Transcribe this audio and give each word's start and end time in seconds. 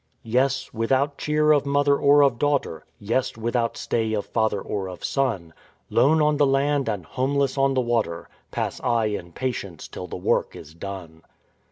"Yes, 0.23 0.73
without 0.73 1.19
cheer 1.19 1.51
of 1.51 1.63
mother 1.63 1.95
or 1.95 2.23
of 2.23 2.39
daughter, 2.39 2.87
Yes, 2.97 3.37
without 3.37 3.77
stay 3.77 4.13
of 4.13 4.25
father 4.25 4.59
or 4.59 4.89
of 4.89 5.03
son, 5.05 5.53
Lone 5.91 6.23
on 6.23 6.37
the 6.37 6.47
land 6.47 6.89
and 6.89 7.05
homeless 7.05 7.55
on 7.55 7.75
the 7.75 7.81
water, 7.81 8.27
Pass 8.49 8.79
I 8.81 9.05
in 9.05 9.31
patience 9.31 9.87
till 9.87 10.07
the 10.07 10.17
work 10.17 10.55
is 10.55 10.73
done. 10.73 11.21